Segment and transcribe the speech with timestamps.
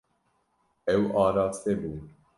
[0.93, 1.91] Ew araste bû.